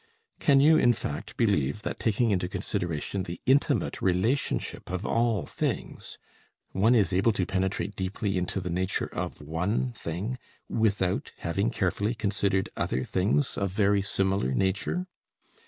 [0.39, 6.17] Can you, in fact, believe that taking into consideration the intimate relationship of all things,
[6.71, 12.15] one is able to penetrate deeply into the nature of one thing without having carefully
[12.15, 15.05] considered other things of a very similar nature?